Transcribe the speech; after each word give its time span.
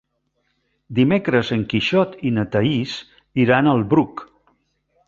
Dimecres 0.99 1.51
en 1.57 1.67
Quixot 1.75 2.17
i 2.31 2.33
na 2.39 2.47
Thaís 2.57 2.97
iran 3.47 3.75
al 3.77 3.87
Bruc. 3.95 4.27